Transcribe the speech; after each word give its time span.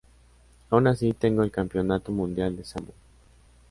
Aun 0.71 0.87
así, 0.87 1.13
tengo 1.13 1.43
el 1.43 1.51
campeonato 1.51 2.11
mundial 2.11 2.55
de 2.57 2.65
sambo. 2.65 2.91